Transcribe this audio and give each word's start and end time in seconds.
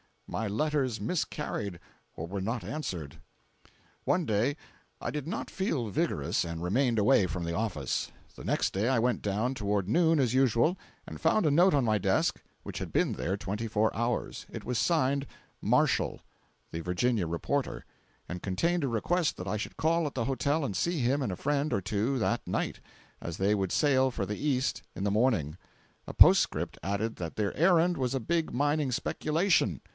My 0.27 0.47
letters 0.47 0.99
miscarried 1.01 1.77
or 2.15 2.25
were 2.25 2.39
not 2.39 2.63
answered. 2.63 3.17
One 4.05 4.25
day 4.25 4.55
I 5.01 5.11
did 5.11 5.27
not 5.27 5.49
feel 5.51 5.89
vigorous 5.89 6.45
and 6.45 6.63
remained 6.63 6.97
away 6.97 7.27
from 7.27 7.43
the 7.43 7.53
office. 7.53 8.11
The 8.37 8.45
next 8.45 8.71
day 8.71 8.87
I 8.87 8.97
went 8.97 9.21
down 9.21 9.55
toward 9.55 9.89
noon 9.89 10.21
as 10.21 10.33
usual, 10.33 10.77
and 11.05 11.19
found 11.19 11.45
a 11.45 11.51
note 11.51 11.73
on 11.73 11.83
my 11.83 11.97
desk 11.97 12.41
which 12.63 12.79
had 12.79 12.93
been 12.93 13.13
there 13.13 13.35
twenty 13.35 13.67
four 13.67 13.95
hours. 13.95 14.45
It 14.49 14.63
was 14.63 14.79
signed 14.79 15.27
"Marshall"—the 15.61 16.79
Virginia 16.79 17.27
reporter—and 17.27 18.41
contained 18.41 18.85
a 18.85 18.87
request 18.87 19.35
that 19.35 19.49
I 19.49 19.57
should 19.57 19.75
call 19.77 20.07
at 20.07 20.15
the 20.15 20.25
hotel 20.25 20.63
and 20.63 20.75
see 20.75 21.01
him 21.01 21.21
and 21.21 21.33
a 21.33 21.35
friend 21.35 21.73
or 21.73 21.81
two 21.81 22.17
that 22.19 22.47
night, 22.47 22.79
as 23.19 23.35
they 23.35 23.53
would 23.53 23.73
sail 23.73 24.09
for 24.11 24.25
the 24.25 24.37
east 24.39 24.81
in 24.95 25.03
the 25.03 25.11
morning. 25.11 25.57
A 26.07 26.13
postscript 26.13 26.79
added 26.81 27.17
that 27.17 27.35
their 27.35 27.53
errand 27.55 27.97
was 27.97 28.15
a 28.15 28.19
big 28.21 28.53
mining 28.53 28.93
speculation! 28.93 29.81